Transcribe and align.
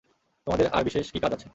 তোমাদের 0.47 0.67
আর 0.67 0.83
বিশেষ 0.83 1.05
কি 1.11 1.19
কাজ 1.19 1.31
আছে? 1.33 1.47